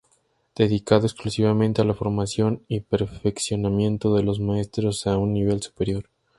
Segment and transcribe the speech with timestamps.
[0.55, 6.09] Dedicado exclusivamente a la formación y perfeccionamiento de los maestros a un nivel superior.